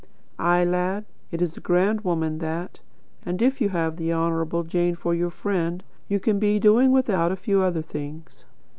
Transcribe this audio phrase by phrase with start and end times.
[0.39, 2.79] Ay, lad, it's a grand woman that;
[3.23, 7.31] and if you have the Honourable Jane for your friend, you can be doing without
[7.31, 8.45] a few other things."